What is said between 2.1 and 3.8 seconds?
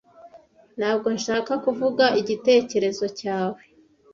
igitekerezo cyawe.